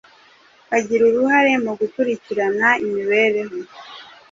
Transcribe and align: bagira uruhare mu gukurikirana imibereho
bagira 0.69 1.03
uruhare 1.09 1.53
mu 1.63 1.71
gukurikirana 1.79 2.69
imibereho 2.85 3.55